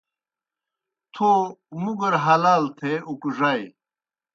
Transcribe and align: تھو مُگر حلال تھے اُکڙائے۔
تھو 1.13 1.29
مُگر 1.83 2.13
حلال 2.25 2.63
تھے 2.77 2.91
اُکڙائے۔ 3.09 3.63